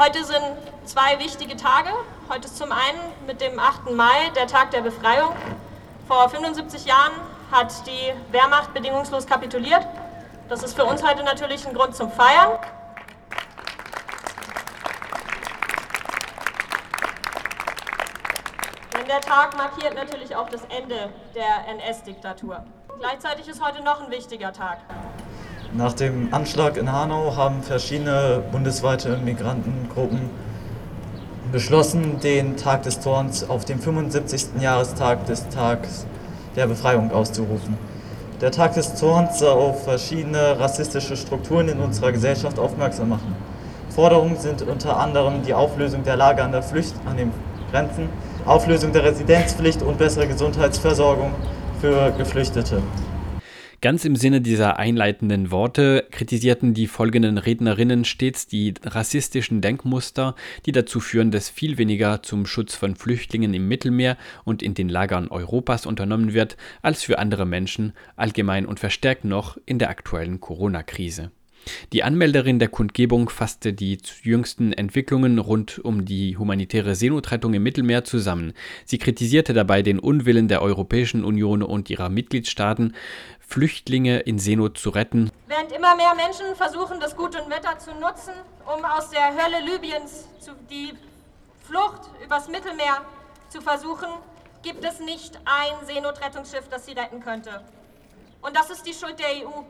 Heute 0.00 0.24
sind 0.24 0.40
zwei 0.86 1.18
wichtige 1.18 1.56
Tage. 1.58 1.90
Heute 2.30 2.46
ist 2.46 2.56
zum 2.56 2.72
einen 2.72 2.98
mit 3.26 3.42
dem 3.42 3.58
8. 3.58 3.90
Mai 3.90 4.30
der 4.34 4.46
Tag 4.46 4.70
der 4.70 4.80
Befreiung. 4.80 5.36
Vor 6.08 6.26
75 6.30 6.86
Jahren 6.86 7.12
hat 7.52 7.86
die 7.86 8.14
Wehrmacht 8.32 8.72
bedingungslos 8.72 9.26
kapituliert. 9.26 9.86
Das 10.48 10.62
ist 10.62 10.72
für 10.74 10.86
uns 10.86 11.02
heute 11.06 11.22
natürlich 11.22 11.68
ein 11.68 11.74
Grund 11.74 11.94
zum 11.94 12.10
Feiern. 12.10 12.58
Denn 18.96 19.06
der 19.06 19.20
Tag 19.20 19.54
markiert 19.54 19.94
natürlich 19.96 20.34
auch 20.34 20.48
das 20.48 20.62
Ende 20.70 21.12
der 21.34 21.68
NS-Diktatur. 21.74 22.64
Gleichzeitig 23.00 23.48
ist 23.48 23.62
heute 23.62 23.82
noch 23.82 24.00
ein 24.00 24.10
wichtiger 24.10 24.54
Tag. 24.54 24.78
Nach 25.72 25.92
dem 25.92 26.34
Anschlag 26.34 26.76
in 26.76 26.90
Hanau 26.90 27.36
haben 27.36 27.62
verschiedene 27.62 28.42
bundesweite 28.50 29.18
Migrantengruppen 29.18 30.18
beschlossen, 31.52 32.18
den 32.18 32.56
Tag 32.56 32.82
des 32.82 33.00
Zorns 33.00 33.48
auf 33.48 33.64
den 33.66 33.78
75. 33.78 34.60
Jahrestag 34.60 35.26
des 35.26 35.48
Tages 35.48 36.06
der 36.56 36.66
Befreiung 36.66 37.12
auszurufen. 37.12 37.78
Der 38.40 38.50
Tag 38.50 38.74
des 38.74 38.96
Zorns 38.96 39.38
soll 39.38 39.52
auf 39.52 39.84
verschiedene 39.84 40.58
rassistische 40.58 41.16
Strukturen 41.16 41.68
in 41.68 41.78
unserer 41.78 42.10
Gesellschaft 42.10 42.58
aufmerksam 42.58 43.10
machen. 43.10 43.36
Forderungen 43.90 44.38
sind 44.38 44.62
unter 44.62 44.98
anderem 44.98 45.42
die 45.42 45.54
Auflösung 45.54 46.02
der 46.02 46.16
Lager 46.16 46.42
an, 46.42 46.50
der 46.50 46.64
Flücht, 46.64 46.94
an 47.06 47.16
den 47.16 47.30
Grenzen, 47.70 48.08
Auflösung 48.44 48.92
der 48.92 49.04
Residenzpflicht 49.04 49.82
und 49.82 49.98
bessere 49.98 50.26
Gesundheitsversorgung 50.26 51.32
für 51.80 52.10
Geflüchtete. 52.18 52.82
Ganz 53.82 54.04
im 54.04 54.14
Sinne 54.14 54.42
dieser 54.42 54.78
einleitenden 54.78 55.50
Worte 55.50 56.06
kritisierten 56.10 56.74
die 56.74 56.86
folgenden 56.86 57.38
Rednerinnen 57.38 58.04
stets 58.04 58.46
die 58.46 58.74
rassistischen 58.84 59.62
Denkmuster, 59.62 60.34
die 60.66 60.72
dazu 60.72 61.00
führen, 61.00 61.30
dass 61.30 61.48
viel 61.48 61.78
weniger 61.78 62.22
zum 62.22 62.44
Schutz 62.44 62.74
von 62.74 62.94
Flüchtlingen 62.94 63.54
im 63.54 63.68
Mittelmeer 63.68 64.18
und 64.44 64.62
in 64.62 64.74
den 64.74 64.90
Lagern 64.90 65.28
Europas 65.28 65.86
unternommen 65.86 66.34
wird, 66.34 66.58
als 66.82 67.04
für 67.04 67.18
andere 67.18 67.46
Menschen, 67.46 67.94
allgemein 68.16 68.66
und 68.66 68.78
verstärkt 68.78 69.24
noch 69.24 69.56
in 69.64 69.78
der 69.78 69.88
aktuellen 69.88 70.40
Corona-Krise. 70.40 71.30
Die 71.92 72.02
Anmelderin 72.02 72.58
der 72.58 72.68
Kundgebung 72.68 73.28
fasste 73.28 73.72
die 73.72 73.98
jüngsten 74.22 74.72
Entwicklungen 74.72 75.38
rund 75.38 75.78
um 75.78 76.04
die 76.04 76.36
humanitäre 76.36 76.94
Seenotrettung 76.94 77.54
im 77.54 77.62
Mittelmeer 77.62 78.04
zusammen. 78.04 78.52
Sie 78.84 78.98
kritisierte 78.98 79.52
dabei 79.52 79.82
den 79.82 79.98
Unwillen 79.98 80.48
der 80.48 80.62
Europäischen 80.62 81.24
Union 81.24 81.62
und 81.62 81.90
ihrer 81.90 82.08
Mitgliedstaaten, 82.08 82.94
Flüchtlinge 83.40 84.20
in 84.20 84.38
Seenot 84.38 84.78
zu 84.78 84.90
retten. 84.90 85.30
Während 85.48 85.72
immer 85.72 85.96
mehr 85.96 86.14
Menschen 86.14 86.54
versuchen, 86.54 87.00
das 87.00 87.16
gute 87.16 87.38
Wetter 87.48 87.78
zu 87.78 87.90
nutzen, 87.94 88.34
um 88.64 88.84
aus 88.84 89.10
der 89.10 89.30
Hölle 89.30 89.64
Libyens 89.64 90.28
zu, 90.38 90.52
die 90.70 90.92
Flucht 91.64 92.10
übers 92.24 92.48
Mittelmeer 92.48 93.04
zu 93.48 93.60
versuchen, 93.60 94.08
gibt 94.62 94.84
es 94.84 95.00
nicht 95.00 95.36
ein 95.44 95.86
Seenotrettungsschiff, 95.86 96.68
das 96.70 96.86
sie 96.86 96.92
retten 96.92 97.20
könnte. 97.20 97.62
Und 98.42 98.56
das 98.56 98.70
ist 98.70 98.86
die 98.86 98.94
Schuld 98.94 99.18
der 99.18 99.46
EU. 99.46 99.62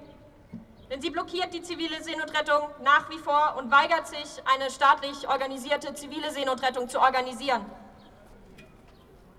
Denn 0.90 1.00
sie 1.00 1.10
blockiert 1.10 1.54
die 1.54 1.62
zivile 1.62 2.02
Seenotrettung 2.02 2.68
nach 2.82 3.08
wie 3.10 3.18
vor 3.18 3.54
und 3.56 3.70
weigert 3.70 4.08
sich, 4.08 4.42
eine 4.52 4.70
staatlich 4.70 5.28
organisierte 5.28 5.94
zivile 5.94 6.32
Seenotrettung 6.32 6.88
zu 6.88 7.00
organisieren. 7.00 7.64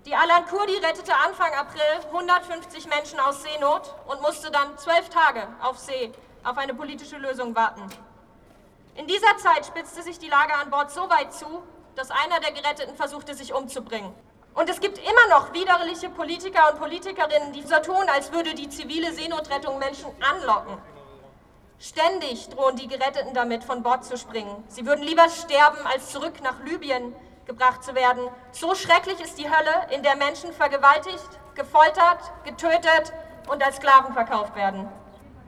Die 0.06 0.14
Alan 0.14 0.46
Kurdi 0.46 0.76
rettete 0.78 1.14
Anfang 1.14 1.52
April 1.52 2.06
150 2.06 2.88
Menschen 2.88 3.20
aus 3.20 3.42
Seenot 3.42 3.94
und 4.08 4.22
musste 4.22 4.50
dann 4.50 4.76
zwölf 4.78 5.10
Tage 5.10 5.46
auf 5.62 5.78
See 5.78 6.10
auf 6.42 6.56
eine 6.56 6.74
politische 6.74 7.18
Lösung 7.18 7.54
warten. 7.54 7.82
In 8.94 9.06
dieser 9.06 9.36
Zeit 9.36 9.66
spitzte 9.66 10.02
sich 10.02 10.18
die 10.18 10.28
Lage 10.28 10.54
an 10.54 10.70
Bord 10.70 10.90
so 10.90 11.08
weit 11.08 11.32
zu, 11.34 11.62
dass 11.94 12.10
einer 12.10 12.40
der 12.40 12.52
Geretteten 12.52 12.96
versuchte, 12.96 13.34
sich 13.34 13.52
umzubringen. 13.52 14.12
Und 14.54 14.68
es 14.68 14.80
gibt 14.80 14.98
immer 14.98 15.26
noch 15.30 15.52
widerliche 15.52 16.10
Politiker 16.10 16.72
und 16.72 16.78
Politikerinnen, 16.78 17.52
die 17.52 17.62
so 17.62 17.76
tun, 17.76 18.08
als 18.12 18.32
würde 18.32 18.54
die 18.54 18.68
zivile 18.68 19.12
Seenotrettung 19.12 19.78
Menschen 19.78 20.10
anlocken. 20.20 20.78
Ständig 21.82 22.48
drohen 22.48 22.76
die 22.76 22.86
Geretteten 22.86 23.34
damit, 23.34 23.64
von 23.64 23.82
Bord 23.82 24.04
zu 24.04 24.16
springen. 24.16 24.62
Sie 24.68 24.86
würden 24.86 25.02
lieber 25.02 25.28
sterben, 25.28 25.84
als 25.84 26.12
zurück 26.12 26.34
nach 26.40 26.60
Libyen 26.64 27.12
gebracht 27.44 27.82
zu 27.82 27.96
werden. 27.96 28.28
So 28.52 28.76
schrecklich 28.76 29.18
ist 29.18 29.36
die 29.36 29.50
Hölle, 29.50 29.92
in 29.92 30.04
der 30.04 30.14
Menschen 30.14 30.52
vergewaltigt, 30.52 31.28
gefoltert, 31.56 32.20
getötet 32.44 33.12
und 33.50 33.64
als 33.64 33.78
Sklaven 33.78 34.12
verkauft 34.12 34.54
werden. 34.54 34.88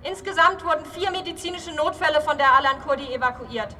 Insgesamt 0.02 0.64
wurden 0.64 0.84
vier 0.86 1.12
medizinische 1.12 1.70
Notfälle 1.70 2.20
von 2.20 2.36
der 2.36 2.52
Alan 2.52 2.82
Kurdi 2.84 3.14
evakuiert. 3.14 3.76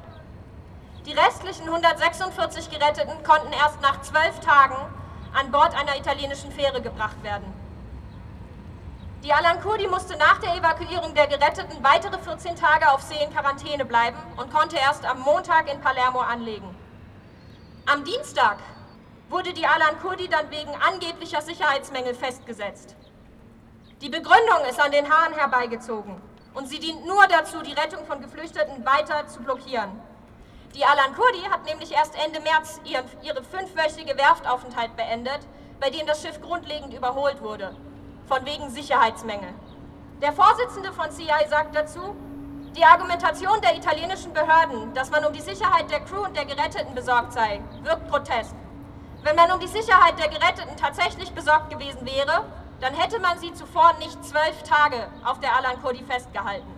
Die 1.05 1.11
restlichen 1.11 1.67
146 1.67 2.69
Geretteten 2.69 3.21
konnten 3.25 3.51
erst 3.51 3.81
nach 3.81 4.01
zwölf 4.01 4.39
Tagen 4.39 4.77
an 5.37 5.51
Bord 5.51 5.75
einer 5.77 5.97
italienischen 5.97 6.53
Fähre 6.53 6.81
gebracht 6.81 7.21
werden. 7.21 7.64
Die 9.25 9.33
Alan 9.33 9.59
Kurdi 9.59 9.87
musste 9.87 10.15
nach 10.17 10.37
der 10.37 10.55
Evakuierung 10.55 11.15
der 11.15 11.25
Geretteten 11.25 11.83
weitere 11.83 12.19
14 12.19 12.55
Tage 12.55 12.91
auf 12.91 13.01
See 13.01 13.17
in 13.23 13.33
Quarantäne 13.33 13.83
bleiben 13.83 14.17
und 14.37 14.53
konnte 14.53 14.77
erst 14.77 15.03
am 15.03 15.19
Montag 15.21 15.67
in 15.73 15.81
Palermo 15.81 16.19
anlegen. 16.19 16.75
Am 17.87 18.03
Dienstag 18.03 18.57
wurde 19.29 19.51
die 19.51 19.65
Alan 19.65 19.99
Kurdi 19.99 20.27
dann 20.27 20.51
wegen 20.51 20.69
angeblicher 20.75 21.41
Sicherheitsmängel 21.41 22.13
festgesetzt. 22.13 22.95
Die 24.01 24.09
Begründung 24.09 24.63
ist 24.69 24.79
an 24.79 24.91
den 24.91 25.09
Haaren 25.09 25.33
herbeigezogen 25.33 26.21
und 26.53 26.69
sie 26.69 26.77
dient 26.77 27.07
nur 27.07 27.25
dazu, 27.25 27.63
die 27.63 27.73
Rettung 27.73 28.05
von 28.05 28.21
Geflüchteten 28.21 28.85
weiter 28.85 29.27
zu 29.27 29.41
blockieren. 29.41 29.89
Die 30.75 30.85
Alan 30.85 31.15
Kurdi 31.15 31.41
hat 31.49 31.65
nämlich 31.65 31.91
erst 31.93 32.13
Ende 32.23 32.41
März 32.41 32.79
ihren, 32.83 33.05
ihre 33.23 33.43
fünfwöchige 33.43 34.15
Werftaufenthalt 34.19 34.95
beendet, 34.95 35.39
bei 35.79 35.89
dem 35.89 36.05
das 36.05 36.21
Schiff 36.21 36.39
grundlegend 36.41 36.93
überholt 36.93 37.41
wurde 37.41 37.75
von 38.27 38.45
wegen 38.45 38.69
Sicherheitsmängel. 38.69 39.53
Der 40.21 40.33
Vorsitzende 40.33 40.91
von 40.93 41.11
CI 41.11 41.47
sagt 41.49 41.75
dazu, 41.75 42.15
die 42.75 42.83
Argumentation 42.83 43.61
der 43.61 43.77
italienischen 43.77 44.33
Behörden, 44.33 44.93
dass 44.93 45.11
man 45.11 45.23
um 45.25 45.33
die 45.33 45.41
Sicherheit 45.41 45.89
der 45.89 46.01
Crew 46.01 46.23
und 46.23 46.35
der 46.35 46.45
Geretteten 46.45 46.93
besorgt 46.93 47.33
sei, 47.33 47.61
wirkt 47.83 48.09
grotesk. 48.09 48.55
Wenn 49.23 49.35
man 49.35 49.51
um 49.51 49.59
die 49.59 49.67
Sicherheit 49.67 50.19
der 50.19 50.27
Geretteten 50.27 50.75
tatsächlich 50.77 51.31
besorgt 51.31 51.69
gewesen 51.69 52.05
wäre, 52.05 52.45
dann 52.81 52.93
hätte 52.93 53.19
man 53.19 53.39
sie 53.39 53.53
zuvor 53.53 53.93
nicht 53.99 54.23
zwölf 54.25 54.61
Tage 54.63 55.07
auf 55.23 55.39
der 55.39 55.55
Alan 55.55 55.81
Kurdi 55.81 56.03
festgehalten. 56.03 56.71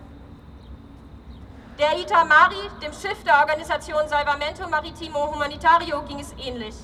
Der 1.80 1.98
Ita 2.00 2.26
Mari, 2.26 2.70
dem 2.82 2.94
Schiff 2.94 3.24
der 3.24 3.40
Organisation 3.40 4.08
Salvamento 4.08 4.68
Maritimo 4.68 5.32
Humanitario, 5.32 6.02
ging 6.04 6.20
es 6.20 6.34
ähnlich. 6.38 6.76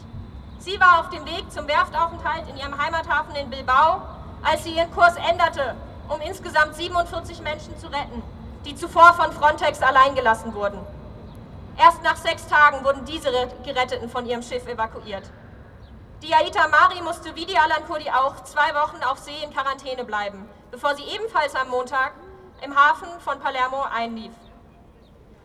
Sie 0.59 0.79
war 0.79 0.99
auf 0.99 1.09
dem 1.09 1.25
Weg 1.25 1.51
zum 1.51 1.67
Werftaufenthalt 1.67 2.47
in 2.49 2.57
ihrem 2.57 2.77
Heimathafen 2.77 3.35
in 3.35 3.49
Bilbao 3.49 4.01
als 4.43 4.63
sie 4.63 4.71
ihren 4.71 4.91
Kurs 4.91 5.15
änderte, 5.15 5.75
um 6.09 6.21
insgesamt 6.21 6.75
47 6.75 7.41
Menschen 7.41 7.77
zu 7.79 7.87
retten, 7.87 8.21
die 8.65 8.75
zuvor 8.75 9.13
von 9.13 9.31
Frontex 9.31 9.81
allein 9.81 10.15
gelassen 10.15 10.53
wurden. 10.53 10.79
Erst 11.77 12.03
nach 12.03 12.17
sechs 12.17 12.47
Tagen 12.47 12.83
wurden 12.83 13.05
diese 13.05 13.31
Geretteten 13.65 14.09
von 14.09 14.25
ihrem 14.25 14.43
Schiff 14.43 14.67
evakuiert. 14.67 15.23
Die 16.21 16.33
Aita 16.33 16.67
Mari 16.67 17.01
musste 17.01 17.35
wie 17.35 17.45
die 17.45 17.57
Alan 17.57 17.85
Kurdi 17.87 18.09
auch 18.09 18.43
zwei 18.43 18.73
Wochen 18.75 19.03
auf 19.03 19.17
See 19.17 19.43
in 19.43 19.51
Quarantäne 19.51 20.05
bleiben, 20.05 20.47
bevor 20.71 20.95
sie 20.95 21.03
ebenfalls 21.03 21.55
am 21.55 21.69
Montag 21.69 22.13
im 22.61 22.75
Hafen 22.75 23.09
von 23.19 23.39
Palermo 23.39 23.81
einlief. 23.93 24.31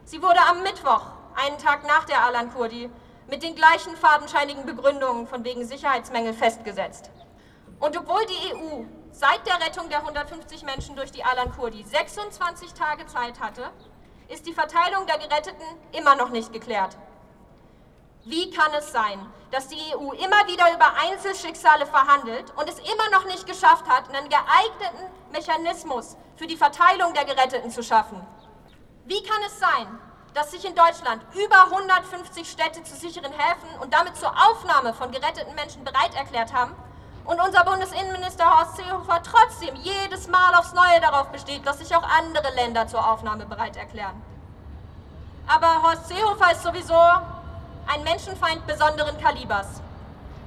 Sie 0.04 0.22
wurde 0.22 0.41
am 0.48 0.62
Mittwoch, 0.62 1.03
einen 1.34 1.59
Tag 1.59 1.86
nach 1.86 2.04
der 2.04 2.25
Alan 2.25 2.53
Kurdi, 2.53 2.91
mit 3.28 3.42
den 3.42 3.54
gleichen 3.54 3.97
fadenscheinigen 3.97 4.66
Begründungen 4.66 5.26
von 5.26 5.44
wegen 5.44 5.66
Sicherheitsmängel 5.66 6.32
festgesetzt. 6.32 7.10
Und 7.81 7.97
obwohl 7.97 8.25
die 8.27 8.55
EU 8.55 8.84
seit 9.12 9.47
der 9.47 9.61
Rettung 9.65 9.89
der 9.89 9.99
150 9.99 10.62
Menschen 10.65 10.97
durch 10.97 11.12
die 11.12 11.22
Alan 11.25 11.53
Kurdi 11.53 11.83
26 11.84 12.72
Tage 12.72 13.06
Zeit 13.06 13.41
hatte, 13.41 13.71
ist 14.28 14.47
die 14.47 14.53
Verteilung 14.53 15.06
der 15.06 15.19
Geretteten 15.19 15.65
immer 15.93 16.16
noch 16.16 16.31
nicht 16.31 16.53
geklärt. 16.53 16.97
Wie 18.25 18.51
kann 18.51 18.75
es 18.75 18.92
sein, 18.92 19.25
dass 19.53 19.69
die 19.69 19.80
EU 19.95 20.13
immer 20.13 20.47
wieder 20.47 20.75
über 20.75 20.92
Einzelschicksale 21.09 21.86
verhandelt 21.86 22.53
und 22.57 22.69
es 22.69 22.78
immer 22.80 23.10
noch 23.10 23.25
nicht 23.27 23.47
geschafft 23.47 23.89
hat, 23.89 24.09
einen 24.09 24.28
geeigneten 24.28 25.10
Mechanismus 25.33 26.16
für 26.36 26.47
die 26.47 26.57
Verteilung 26.57 27.15
der 27.15 27.24
Geretteten 27.24 27.71
zu 27.71 27.83
schaffen? 27.83 28.21
Wie 29.07 29.22
kann 29.22 29.41
es 29.47 29.59
sein, 29.59 29.98
dass 30.34 30.51
sich 30.51 30.65
in 30.65 30.74
Deutschland 30.74 31.22
über 31.34 31.65
150 31.65 32.51
Städte 32.51 32.83
zu 32.83 32.97
sicheren 32.97 33.33
Häfen 33.33 33.81
und 33.81 33.95
damit 33.95 34.16
zur 34.16 34.31
Aufnahme 34.31 34.92
von 34.92 35.10
geretteten 35.10 35.54
Menschen 35.54 35.84
bereit 35.84 36.15
erklärt 36.15 36.53
haben 36.53 36.77
und 37.28 37.39
unser 37.42 37.63
Bundesinnenminister 37.63 38.45
Horst 38.48 38.77
Seehofer 38.77 39.22
trotzdem 39.22 39.75
jedes 39.77 40.28
Mal 40.28 40.54
aufs 40.54 40.72
Neue 40.72 40.98
darauf 41.03 41.28
besteht, 41.28 41.66
dass 41.66 41.78
sich 41.78 41.95
auch 41.95 42.03
andere 42.03 42.54
Länder 42.54 42.86
zur 42.89 43.07
Aufnahme 43.07 43.45
bereit 43.45 43.77
erklären. 43.77 44.22
Aber 45.47 45.83
Horst 45.83 46.09
Seehofer 46.09 46.53
ist 46.53 46.63
sowieso 46.63 46.95
ein 46.95 48.03
Menschenfeind 48.03 48.66
besonderen 48.66 49.21
Kalibers. 49.21 49.83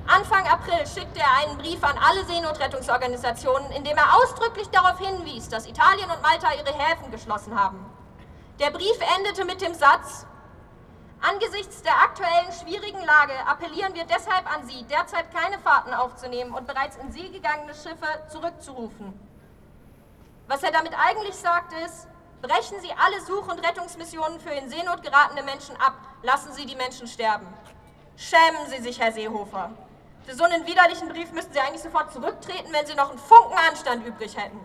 Anfang 0.07 0.48
April 0.48 0.88
schickte 0.88 1.19
er 1.19 1.44
einen 1.44 1.60
Brief 1.60 1.83
an 1.83 2.00
alle 2.00 2.25
Seenotrettungsorganisationen, 2.25 3.69
in 3.74 3.84
dem 3.84 3.95
er 3.95 4.16
ausdrücklich 4.16 4.68
darauf 4.72 4.98
hinwies, 4.98 5.50
dass 5.50 5.68
Italien 5.68 6.10
und 6.10 6.24
Malta 6.24 6.48
ihre 6.54 6.74
Häfen 6.74 7.12
geschlossen 7.12 7.60
haben. 7.60 7.86
Der 8.60 8.72
Brief 8.72 8.98
endete 9.18 9.45
mit 9.45 9.62
dem 9.62 9.75
Satz, 9.75 10.25
Angesichts 11.21 11.83
der 11.83 11.95
aktuellen 12.01 12.51
schwierigen 12.51 13.06
Lage 13.06 13.33
appellieren 13.45 13.94
wir 13.94 14.06
deshalb 14.06 14.51
an 14.51 14.65
Sie, 14.68 14.83
derzeit 14.83 15.31
keine 15.31 15.59
Fahrten 15.59 15.94
aufzunehmen 15.94 16.53
und 16.53 16.65
bereits 16.65 16.97
in 16.97 17.12
See 17.12 17.29
gegangene 17.29 17.75
Schiffe 17.75 18.07
zurückzurufen. 18.29 19.13
Was 20.47 20.63
er 20.63 20.71
damit 20.71 20.94
eigentlich 20.97 21.35
sagt, 21.35 21.73
ist, 21.85 22.07
brechen 22.41 22.79
Sie 22.81 22.91
alle 22.91 23.21
Such- 23.21 23.51
und 23.51 23.65
Rettungsmissionen 23.65 24.39
für 24.39 24.50
in 24.50 24.69
Seenot 24.69 25.03
geratene 25.03 25.44
Menschen 25.44 25.75
ab, 25.77 25.94
lassen 26.23 26.53
Sie 26.53 26.65
die 26.65 26.75
Menschen 26.75 27.07
sterben. 27.07 27.47
Schämen 28.17 28.67
Sie 28.67 28.81
sich, 28.81 29.00
Herr 29.00 29.12
Seehofer. 29.12 29.71
Für 30.25 30.35
so 30.35 30.44
einen 30.44 30.65
widerlichen 30.65 31.09
Brief 31.09 31.31
müssten 31.31 31.53
Sie 31.53 31.59
eigentlich 31.59 31.81
sofort 31.83 32.12
zurücktreten, 32.12 32.71
wenn 32.71 32.85
Sie 32.85 32.95
noch 32.95 33.12
einen 33.12 33.19
Funken 33.19 33.57
Anstand 33.69 34.06
übrig 34.06 34.35
hätten. 34.35 34.59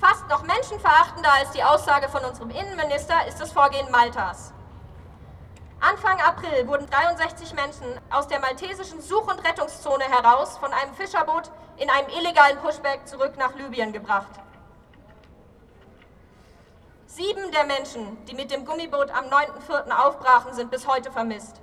Fast 0.00 0.28
noch 0.28 0.42
menschenverachtender 0.72 1.32
als 1.32 1.50
die 1.50 1.62
Aussage 1.62 2.08
von 2.08 2.24
unserem 2.24 2.50
Innenminister 2.50 3.26
ist 3.28 3.40
das 3.40 3.52
Vorgehen 3.52 3.90
Maltas. 3.90 4.52
Anfang 5.80 6.18
April 6.20 6.66
wurden 6.68 6.88
63 6.88 7.54
Menschen 7.54 7.86
aus 8.10 8.28
der 8.28 8.40
maltesischen 8.40 9.00
Such- 9.00 9.30
und 9.30 9.44
Rettungszone 9.46 10.04
heraus 10.04 10.56
von 10.58 10.72
einem 10.72 10.94
Fischerboot 10.94 11.50
in 11.76 11.90
einem 11.90 12.08
illegalen 12.08 12.58
Pushback 12.58 13.06
zurück 13.06 13.36
nach 13.36 13.54
Libyen 13.54 13.92
gebracht. 13.92 14.30
Sieben 17.06 17.50
der 17.50 17.64
Menschen, 17.64 18.24
die 18.26 18.34
mit 18.34 18.50
dem 18.50 18.64
Gummiboot 18.64 19.10
am 19.10 19.26
9.4. 19.26 19.90
aufbrachen, 19.90 20.54
sind 20.54 20.70
bis 20.70 20.86
heute 20.86 21.10
vermisst. 21.10 21.60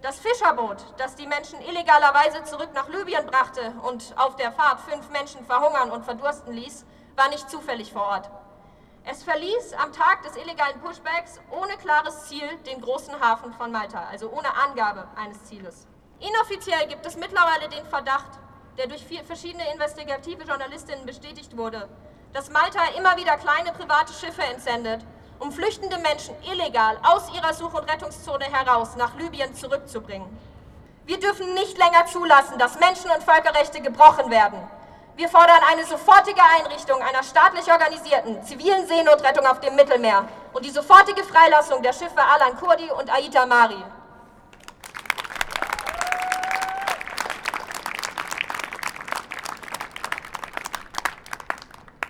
Das 0.00 0.18
Fischerboot, 0.20 0.78
das 0.98 1.16
die 1.16 1.26
Menschen 1.26 1.60
illegalerweise 1.60 2.44
zurück 2.44 2.70
nach 2.74 2.88
Libyen 2.88 3.26
brachte 3.26 3.74
und 3.82 4.14
auf 4.16 4.36
der 4.36 4.52
Fahrt 4.52 4.80
fünf 4.80 5.10
Menschen 5.10 5.44
verhungern 5.44 5.90
und 5.90 6.04
verdursten 6.04 6.54
ließ, 6.54 6.86
war 7.16 7.28
nicht 7.28 7.50
zufällig 7.50 7.92
vor 7.92 8.02
Ort. 8.02 8.30
Es 9.04 9.22
verließ 9.22 9.74
am 9.74 9.92
Tag 9.92 10.22
des 10.22 10.36
illegalen 10.36 10.80
Pushbacks 10.80 11.40
ohne 11.50 11.76
klares 11.76 12.26
Ziel 12.26 12.48
den 12.66 12.80
großen 12.80 13.18
Hafen 13.20 13.52
von 13.54 13.70
Malta, 13.70 14.04
also 14.10 14.30
ohne 14.30 14.52
Angabe 14.54 15.06
eines 15.16 15.44
Zieles. 15.44 15.86
Inoffiziell 16.18 16.88
gibt 16.88 17.06
es 17.06 17.16
mittlerweile 17.16 17.68
den 17.68 17.86
Verdacht, 17.86 18.38
der 18.78 18.88
durch 18.88 19.06
verschiedene 19.24 19.70
investigative 19.72 20.42
Journalistinnen 20.44 21.06
bestätigt 21.06 21.56
wurde, 21.56 21.88
dass 22.32 22.50
Malta 22.50 22.80
immer 22.98 23.16
wieder 23.16 23.36
kleine 23.36 23.72
private 23.72 24.12
Schiffe 24.12 24.42
entsendet, 24.42 25.04
um 25.38 25.52
flüchtende 25.52 25.98
Menschen 25.98 26.34
illegal 26.42 26.98
aus 27.02 27.32
ihrer 27.34 27.54
Such- 27.54 27.74
und 27.74 27.90
Rettungszone 27.90 28.44
heraus 28.44 28.96
nach 28.96 29.14
Libyen 29.14 29.54
zurückzubringen. 29.54 30.28
Wir 31.04 31.20
dürfen 31.20 31.54
nicht 31.54 31.78
länger 31.78 32.06
zulassen, 32.06 32.58
dass 32.58 32.80
Menschen- 32.80 33.10
und 33.10 33.22
Völkerrechte 33.22 33.80
gebrochen 33.80 34.30
werden. 34.30 34.58
Wir 35.16 35.30
fordern 35.30 35.62
eine 35.72 35.82
sofortige 35.86 36.42
Einrichtung 36.58 37.00
einer 37.00 37.22
staatlich 37.22 37.72
organisierten 37.72 38.42
zivilen 38.42 38.86
Seenotrettung 38.86 39.46
auf 39.46 39.60
dem 39.60 39.74
Mittelmeer 39.74 40.28
und 40.52 40.62
die 40.62 40.70
sofortige 40.70 41.24
Freilassung 41.24 41.82
der 41.82 41.94
Schiffe 41.94 42.20
Alan 42.20 42.54
Kurdi 42.54 42.90
und 42.90 43.10
Aita 43.10 43.46
Mari. 43.46 43.82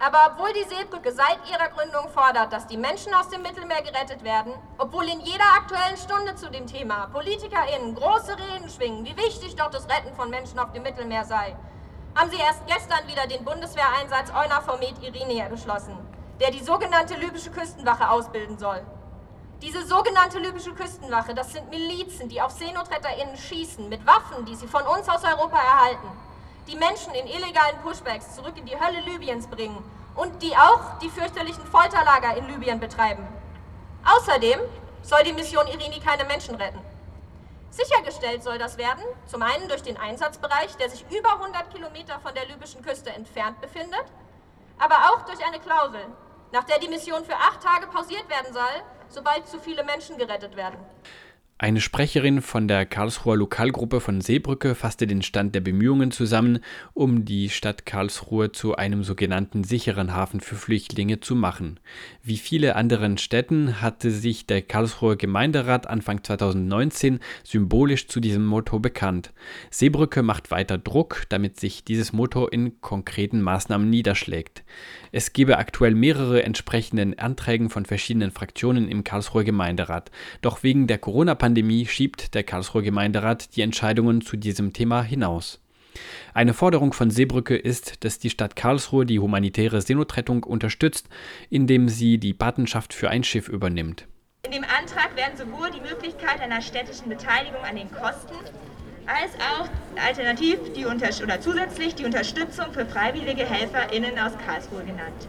Aber 0.01 0.33
obwohl 0.33 0.53
die 0.53 0.65
Seebrücke 0.65 1.13
seit 1.13 1.39
ihrer 1.49 1.69
Gründung 1.69 2.09
fordert, 2.09 2.53
dass 2.53 2.67
die 2.67 2.77
Menschen 2.77 3.15
aus 3.15 3.29
dem 3.29 3.43
Mittelmeer 3.43 3.83
gerettet 3.83 4.25
werden, 4.25 4.53
obwohl 4.79 5.05
in 5.05 5.21
jeder 5.21 5.45
aktuellen 5.57 5.97
Stunde 5.97 6.35
zu 6.35 6.51
dem 6.51 6.67
Thema 6.67 7.07
PolitikerInnen 7.13 7.95
große 7.95 8.37
Reden 8.37 8.69
schwingen, 8.69 9.05
wie 9.05 9.17
wichtig 9.17 9.55
doch 9.55 9.71
das 9.71 9.89
Retten 9.89 10.13
von 10.17 10.29
Menschen 10.29 10.59
auf 10.59 10.73
dem 10.73 10.83
Mittelmeer 10.83 11.25
sei, 11.25 11.57
haben 12.17 12.31
sie 12.31 12.39
erst 12.39 12.67
gestern 12.67 13.07
wieder 13.07 13.27
den 13.27 13.45
Bundeswehreinsatz 13.45 14.31
EUNAVFOR 14.31 14.79
Med 14.79 15.51
beschlossen, 15.51 15.99
der 16.41 16.51
die 16.51 16.65
sogenannte 16.65 17.15
libysche 17.15 17.51
Küstenwache 17.51 18.09
ausbilden 18.09 18.59
soll. 18.59 18.81
Diese 19.61 19.87
sogenannte 19.87 20.39
libysche 20.39 20.73
Küstenwache, 20.73 21.35
das 21.35 21.53
sind 21.53 21.69
Milizen, 21.69 22.29
die 22.31 22.41
auf 22.41 22.53
SeenotretterInnen 22.53 23.37
schießen, 23.37 23.89
mit 23.89 24.07
Waffen, 24.07 24.47
die 24.47 24.55
sie 24.55 24.67
von 24.67 24.83
uns 24.83 25.09
aus 25.09 25.25
Europa 25.25 25.59
erhalten, 25.59 26.09
die 26.67 26.77
Menschen 26.77 27.13
in 27.15 27.27
illegalen 27.27 27.79
Pushbacks 27.83 28.35
zurück 28.35 28.55
in 28.57 28.67
die 28.67 28.79
Hölle 28.81 29.01
Libyens 29.01 29.47
bringen 29.47 29.83
und 30.15 30.43
die 30.43 30.57
auch 30.57 30.99
die 31.03 31.11
fürchterlichen 31.11 31.67
Folterlager 31.67 32.37
in 32.37 32.49
Libyen 32.49 32.81
betreiben. 32.81 33.27
Außerdem 34.05 34.61
soll 35.03 35.23
die 35.25 35.35
Mission 35.35 35.67
Irini 35.67 36.01
keine 36.01 36.25
Menschen 36.25 36.55
retten. 36.55 36.81
Sichergestellt 37.71 38.43
soll 38.43 38.59
das 38.59 38.79
werden, 38.79 39.03
zum 39.27 39.43
einen 39.43 39.69
durch 39.69 39.83
den 39.83 39.97
Einsatzbereich, 39.97 40.77
der 40.77 40.89
sich 40.89 41.05
über 41.11 41.33
100 41.35 41.73
Kilometer 41.73 42.19
von 42.21 42.35
der 42.35 42.47
libyschen 42.47 42.83
Küste 42.83 43.11
entfernt 43.11 43.61
befindet, 43.61 44.05
aber 44.79 44.95
auch 45.11 45.23
durch 45.27 45.45
eine 45.45 45.59
Klausel, 45.61 46.07
nach 46.53 46.65
der 46.65 46.79
die 46.79 46.89
Mission 46.89 47.25
für 47.25 47.37
acht 47.37 47.63
Tage 47.63 47.87
pausiert 47.87 48.29
werden 48.29 48.53
soll, 48.53 48.83
sobald 49.09 49.47
zu 49.47 49.61
viele 49.61 49.85
Menschen 49.85 50.17
gerettet 50.17 50.57
werden. 50.57 50.79
Eine 51.59 51.81
Sprecherin 51.81 52.43
von 52.43 52.69
der 52.69 52.85
Karlsruher 52.85 53.39
Lokalgruppe 53.39 54.01
von 54.01 54.21
Seebrücke 54.21 54.75
fasste 54.75 55.07
den 55.07 55.23
Stand 55.23 55.55
der 55.55 55.63
Bemühungen 55.63 56.11
zusammen, 56.11 56.59
um 56.93 57.25
die 57.25 57.49
Stadt 57.49 57.87
Karlsruhe 57.87 58.53
zu 58.53 58.77
einem 58.77 59.03
sogenannten 59.03 59.65
sicheren 59.65 60.13
Hafen 60.13 60.41
für 60.41 60.57
Flüchtlinge 60.57 61.21
zu 61.21 61.35
machen. 61.35 61.81
Wie 62.23 62.37
viele 62.37 62.77
anderen 62.77 63.17
Städten 63.17 63.81
hatte 63.81 64.11
sich 64.11 64.47
der 64.47 64.61
Karlsruher 64.61 65.17
Gemeinderat 65.17 65.87
Anfang 65.87 66.23
2019 66.23 67.21
symbolisch 67.43 68.07
zu 68.07 68.21
diesem 68.21 68.45
Motto 68.45 68.79
bekannt. 68.79 69.33
Seebrücke 69.71 70.23
macht 70.23 70.51
weiter 70.51 70.77
Druck, 70.77 71.23
damit 71.31 71.59
sich 71.59 71.85
dieses 71.85 72.13
Motto 72.13 72.47
in 72.49 72.83
konkreten 72.83 73.41
Maßnahmen 73.41 73.89
niederschlägt. 73.89 74.63
Es 75.11 75.33
gebe 75.33 75.57
aktuell 75.57 75.95
mehrere 75.95 76.43
entsprechenden 76.43 77.19
Anträgen 77.19 77.71
von 77.71 77.87
verschiedenen 77.87 78.31
Fraktionen 78.31 78.91
im 78.91 79.05
Karlsruher 79.05 79.45
Gemeinderat. 79.45 80.11
Doch 80.43 80.63
wegen 80.63 80.87
der 80.87 80.99
Corona-Pandemie 80.99 81.46
schiebt 81.87 82.35
der 82.35 82.45
Karlsruher 82.45 82.83
Gemeinderat 82.83 83.57
die 83.57 83.63
Entscheidungen 83.63 84.21
zu 84.21 84.37
diesem 84.37 84.73
Thema 84.73 85.03
hinaus. 85.03 85.61
Eine 86.35 86.55
Forderung 86.55 86.93
von 86.93 87.11
Seebrücke 87.11 87.57
ist, 87.57 88.05
dass 88.05 88.19
die 88.19 88.31
Stadt 88.31 88.57
Karlsruhe 88.57 89.07
die 89.07 89.19
humanitäre 89.19 89.81
Seenotrettung 89.81 90.45
unterstützt, 90.45 91.09
indem 91.51 91.89
sie 91.89 92.19
die 92.19 92.35
Patenschaft 92.35 92.93
für 92.93 93.11
ein 93.11 93.25
Schiff 93.25 93.49
übernimmt. 93.49 94.07
In 94.45 94.53
dem 94.53 94.65
Antrag 94.65 95.17
werden 95.17 95.37
sowohl 95.37 95.71
die 95.71 95.81
Möglichkeit 95.81 96.41
einer 96.41 96.61
städtischen 96.61 97.09
Beteiligung 97.09 97.63
an 97.63 97.77
den 97.77 97.91
Kosten 97.91 98.35
als 99.07 99.35
auch 99.41 99.69
alternativ 100.05 100.59
die 100.75 100.85
oder 100.85 101.41
zusätzlich 101.41 101.95
die 101.95 102.05
Unterstützung 102.05 102.73
für 102.73 102.87
freiwillige 102.87 103.49
HelferInnen 103.49 104.19
aus 104.19 104.33
Karlsruhe 104.45 104.85
genannt. 104.85 105.29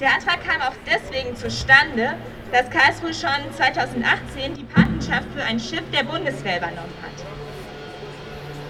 Der 0.00 0.14
Antrag 0.14 0.40
kam 0.48 0.62
auch 0.62 0.76
deswegen 0.88 1.36
zustande, 1.36 2.16
dass 2.50 2.70
Karlsruhe 2.70 3.12
schon 3.12 3.52
2018 3.54 4.54
die 4.56 4.64
Patenschaft 4.64 5.28
für 5.36 5.44
ein 5.44 5.60
Schiff 5.60 5.84
der 5.92 6.04
Bundeswehr 6.04 6.56
übernommen 6.56 6.96
hat. 7.04 7.20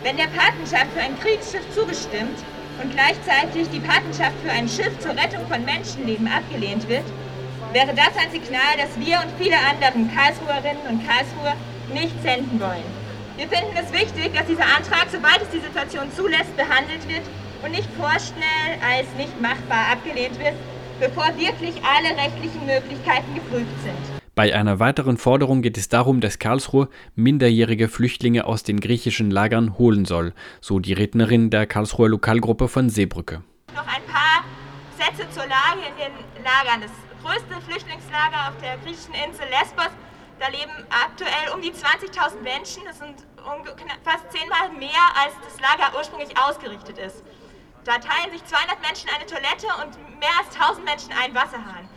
Wenn 0.02 0.16
der 0.16 0.26
Patenschaft 0.26 0.90
für 0.93 1.00
ein 1.00 1.14
Kriegsschiff 1.21 1.62
zugestimmt 1.73 2.35
und 2.83 2.90
gleichzeitig 2.90 3.71
die 3.71 3.78
Patenschaft 3.78 4.35
für 4.43 4.50
ein 4.50 4.69
Schiff 4.69 4.99
zur 4.99 5.12
Rettung 5.12 5.47
von 5.47 5.64
Menschenleben 5.64 6.26
abgelehnt 6.26 6.88
wird, 6.88 7.07
wäre 7.73 7.95
das 7.95 8.11
ein 8.19 8.33
Signal, 8.33 8.75
dass 8.75 8.99
wir 8.99 9.23
und 9.23 9.31
viele 9.38 9.57
anderen 9.71 10.11
Karlsruherinnen 10.11 10.83
und 10.90 11.07
Karlsruher 11.07 11.55
nicht 11.95 12.21
senden 12.25 12.59
wollen. 12.59 12.90
Wir 13.37 13.47
finden 13.47 13.78
es 13.78 13.93
wichtig, 13.93 14.35
dass 14.35 14.47
dieser 14.47 14.66
Antrag, 14.66 15.07
sobald 15.12 15.43
es 15.43 15.50
die 15.50 15.62
Situation 15.62 16.11
zulässt, 16.11 16.57
behandelt 16.57 17.07
wird 17.07 17.23
und 17.62 17.71
nicht 17.71 17.88
vorschnell 17.95 18.83
als 18.83 19.07
nicht 19.14 19.40
machbar 19.40 19.95
abgelehnt 19.95 20.37
wird, 20.40 20.59
bevor 21.00 21.26
wirklich 21.38 21.75
alle 21.83 22.16
rechtlichen 22.16 22.64
Möglichkeiten 22.66 23.35
geprüft 23.35 23.83
sind. 23.83 24.21
Bei 24.35 24.54
einer 24.54 24.78
weiteren 24.78 25.16
Forderung 25.16 25.61
geht 25.62 25.76
es 25.76 25.88
darum, 25.88 26.21
dass 26.21 26.38
Karlsruhe 26.38 26.88
minderjährige 27.14 27.88
Flüchtlinge 27.88 28.47
aus 28.47 28.62
den 28.62 28.80
griechischen 28.80 29.30
Lagern 29.30 29.76
holen 29.76 30.04
soll, 30.04 30.33
so 30.61 30.78
die 30.78 30.92
Rednerin 30.92 31.50
der 31.50 31.66
Karlsruher 31.66 32.09
Lokalgruppe 32.09 32.69
von 32.69 32.88
Seebrücke. 32.88 33.42
Noch 33.75 33.87
ein 33.87 34.04
paar 34.07 34.45
Sätze 34.97 35.28
zur 35.30 35.45
Lage 35.45 35.83
in 35.88 35.97
den 35.97 36.45
Lagern. 36.45 36.83
Das 36.83 36.92
größte 37.25 37.61
Flüchtlingslager 37.66 38.49
auf 38.49 38.54
der 38.62 38.76
griechischen 38.78 39.14
Insel 39.14 39.47
Lesbos 39.50 39.90
da 40.40 40.49
leben 40.49 40.73
aktuell 40.88 41.54
um 41.54 41.61
die 41.61 41.71
20.000 41.71 42.40
Menschen. 42.42 42.83
Das 42.87 42.99
sind 42.99 43.26
fast 44.02 44.33
zehnmal 44.33 44.71
mehr, 44.78 45.04
als 45.14 45.35
das 45.45 45.61
Lager 45.61 45.95
ursprünglich 45.99 46.30
ausgerichtet 46.38 46.97
ist. 46.97 47.23
Da 47.85 47.99
teilen 47.99 48.33
sich 48.33 48.45
200 48.45 48.81
Menschen 48.83 49.09
eine 49.15 49.27
Toilette 49.27 49.69
und 49.83 50.19
mehr 50.19 50.31
als 50.39 50.55
1000 50.55 50.85
Menschen 50.85 51.13
einen 51.13 51.35
Wasserhahn. 51.35 51.89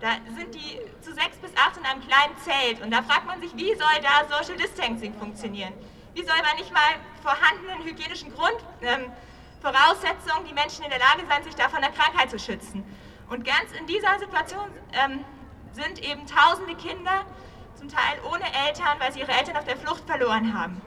Da 0.00 0.16
sind 0.36 0.54
die 0.54 0.80
zu 1.00 1.14
sechs 1.14 1.36
bis 1.38 1.50
acht 1.56 1.76
in 1.76 1.84
einem 1.84 2.06
kleinen 2.06 2.36
Zelt. 2.38 2.80
Und 2.82 2.90
da 2.90 3.02
fragt 3.02 3.26
man 3.26 3.40
sich, 3.40 3.56
wie 3.56 3.74
soll 3.74 4.00
da 4.02 4.26
Social 4.28 4.56
Distancing 4.56 5.14
funktionieren? 5.14 5.72
Wie 6.14 6.24
soll 6.24 6.36
bei 6.42 6.54
nicht 6.58 6.72
mal 6.72 6.80
vorhandenen 7.22 7.82
hygienischen 7.82 8.32
Grundvoraussetzungen 8.32 10.42
ähm, 10.42 10.48
die 10.48 10.54
Menschen 10.54 10.84
in 10.84 10.90
der 10.90 11.00
Lage 11.00 11.26
sein, 11.28 11.42
sich 11.42 11.54
da 11.54 11.68
von 11.68 11.80
der 11.80 11.90
Krankheit 11.90 12.30
zu 12.30 12.38
schützen? 12.38 12.84
Und 13.28 13.44
ganz 13.44 13.72
in 13.78 13.86
dieser 13.86 14.18
Situation 14.18 14.70
ähm, 14.92 15.24
sind 15.72 15.98
eben 15.98 16.26
tausende 16.26 16.76
Kinder 16.76 17.26
zum 17.74 17.88
Teil 17.88 18.20
ohne 18.30 18.44
Eltern, 18.66 19.00
weil 19.00 19.12
sie 19.12 19.20
ihre 19.20 19.32
Eltern 19.32 19.56
auf 19.56 19.64
der 19.64 19.76
Flucht 19.76 20.04
verloren 20.06 20.56
haben. 20.56 20.80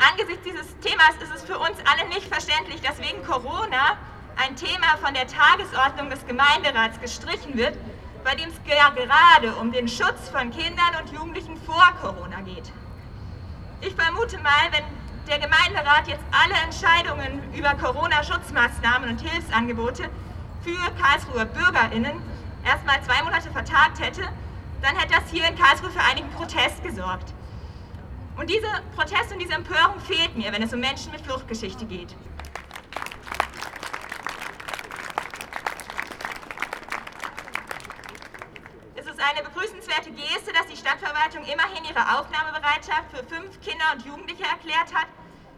Angesichts 0.00 0.44
dieses 0.44 0.78
Themas 0.80 1.14
ist 1.22 1.34
es 1.34 1.42
für 1.42 1.58
uns 1.58 1.76
alle 1.84 2.08
nicht 2.08 2.26
verständlich, 2.26 2.80
dass 2.80 2.98
wegen 3.00 3.22
Corona 3.22 3.98
ein 4.36 4.56
Thema 4.56 4.96
von 5.02 5.12
der 5.12 5.26
Tagesordnung 5.26 6.08
des 6.08 6.26
Gemeinderats 6.26 6.98
gestrichen 7.00 7.54
wird, 7.54 7.76
bei 8.24 8.34
dem 8.34 8.48
es 8.48 8.54
ja 8.66 8.88
gerade 8.88 9.54
um 9.56 9.70
den 9.72 9.88
Schutz 9.88 10.30
von 10.30 10.50
Kindern 10.50 10.96
und 11.02 11.12
Jugendlichen 11.12 11.60
vor 11.66 11.86
Corona 12.00 12.40
geht. 12.40 12.72
Ich 13.82 13.94
vermute 13.94 14.38
mal, 14.38 14.72
wenn 14.72 14.84
der 15.28 15.38
Gemeinderat 15.38 16.08
jetzt 16.08 16.24
alle 16.32 16.54
Entscheidungen 16.64 17.52
über 17.52 17.74
Corona-Schutzmaßnahmen 17.74 19.10
und 19.10 19.20
Hilfsangebote 19.20 20.08
für 20.64 21.02
Karlsruher 21.02 21.44
BürgerInnen 21.44 22.22
erstmal 22.64 23.02
zwei 23.02 23.22
Monate 23.22 23.50
vertagt 23.50 24.00
hätte, 24.00 24.22
dann 24.80 24.96
hätte 24.96 25.12
das 25.12 25.30
hier 25.30 25.46
in 25.46 25.58
Karlsruhe 25.58 25.90
für 25.90 26.02
einigen 26.02 26.30
Protest 26.30 26.82
gesorgt. 26.82 27.34
Und 28.40 28.48
diese 28.48 28.68
Protest 28.96 29.32
und 29.32 29.38
diese 29.38 29.52
Empörung 29.52 30.00
fehlt 30.00 30.34
mir, 30.34 30.50
wenn 30.50 30.62
es 30.62 30.72
um 30.72 30.80
Menschen 30.80 31.12
mit 31.12 31.20
Fluchtgeschichte 31.20 31.84
geht. 31.84 32.16
Es 38.96 39.04
ist 39.04 39.20
eine 39.20 39.46
begrüßenswerte 39.46 40.10
Geste, 40.12 40.54
dass 40.54 40.66
die 40.68 40.76
Stadtverwaltung 40.78 41.44
immerhin 41.44 41.84
ihre 41.84 42.18
Aufnahmebereitschaft 42.18 43.10
für 43.10 43.22
fünf 43.24 43.60
Kinder 43.60 43.84
und 43.92 44.06
Jugendliche 44.06 44.44
erklärt 44.44 44.94
hat, 44.94 45.08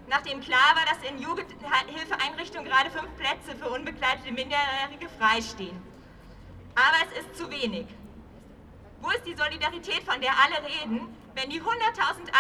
nachdem 0.09 0.41
klar 0.41 0.75
war, 0.75 0.85
dass 0.87 1.09
in 1.09 1.21
Jugendhilfeeinrichtungen 1.21 2.69
gerade 2.69 2.91
fünf 2.91 3.15
Plätze 3.17 3.57
für 3.61 3.71
unbegleitete 3.71 4.33
Minderjährige 4.33 5.09
freistehen. 5.21 5.81
Aber 6.75 6.97
es 7.07 7.21
ist 7.21 7.37
zu 7.37 7.49
wenig. 7.49 7.87
Wo 9.01 9.11
ist 9.11 9.25
die 9.25 9.37
Solidarität, 9.37 10.03
von 10.03 10.21
der 10.21 10.33
alle 10.33 10.67
reden, 10.67 11.22
wenn 11.35 11.51
die 11.51 11.61
100.000 11.61 11.69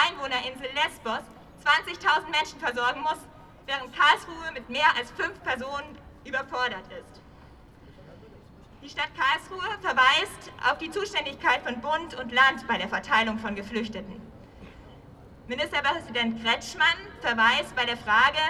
Einwohnerinsel 0.07 0.69
Lesbos 0.75 1.23
20.000 1.65 2.31
Menschen 2.31 2.59
versorgen 2.61 3.01
muss, 3.03 3.19
während 3.67 3.95
Karlsruhe 3.97 4.53
mit 4.53 4.69
mehr 4.69 4.95
als 4.97 5.11
fünf 5.13 5.43
Personen 5.43 5.99
überfordert 6.25 6.85
ist? 6.91 7.21
Die 8.83 8.89
Stadt 8.89 9.11
Karlsruhe 9.17 9.79
verweist 9.81 10.51
auf 10.69 10.79
die 10.79 10.91
Zuständigkeit 10.91 11.63
von 11.63 11.81
Bund 11.81 12.15
und 12.15 12.33
Land 12.33 12.67
bei 12.67 12.79
der 12.79 12.89
Verteilung 12.89 13.39
von 13.39 13.55
Geflüchteten. 13.55 14.21
Ministerpräsident 15.47 16.43
Kretschmann 16.43 16.99
verweist 17.21 17.75
bei 17.77 17.85
der 17.85 17.97
Frage 17.97 18.41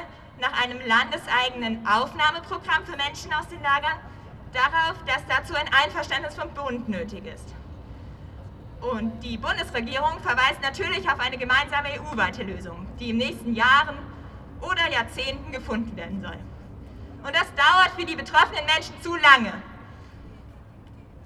nach 0.40 0.62
einem 0.62 0.80
landeseigenen 0.86 1.86
Aufnahmeprogramm 1.86 2.84
für 2.86 2.96
Menschen 2.96 3.32
aus 3.34 3.46
den 3.48 3.62
Lagern 3.62 3.98
darauf, 4.52 4.96
dass 5.06 5.24
dazu 5.28 5.54
ein 5.54 5.68
Einverständnis 5.72 6.34
vom 6.34 6.52
Bund 6.54 6.88
nötig 6.88 7.26
ist. 7.26 7.54
Und 8.82 9.20
die 9.20 9.38
Bundesregierung 9.38 10.18
verweist 10.22 10.60
natürlich 10.60 11.08
auf 11.08 11.20
eine 11.20 11.38
gemeinsame 11.38 11.88
EU-weite 12.00 12.42
Lösung, 12.42 12.84
die 12.98 13.10
im 13.10 13.16
nächsten 13.18 13.54
Jahren 13.54 13.96
oder 14.60 14.90
Jahrzehnten 14.90 15.52
gefunden 15.52 15.96
werden 15.96 16.20
soll. 16.20 16.38
Und 17.24 17.32
das 17.32 17.46
dauert 17.54 17.92
für 17.96 18.04
die 18.04 18.16
betroffenen 18.16 18.66
Menschen 18.66 19.00
zu 19.00 19.14
lange. 19.14 19.52